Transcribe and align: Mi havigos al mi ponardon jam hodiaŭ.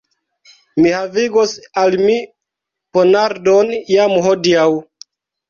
Mi 0.85 0.93
havigos 0.95 1.53
al 1.81 1.97
mi 2.07 2.15
ponardon 2.99 3.71
jam 3.93 4.19
hodiaŭ. 4.29 4.67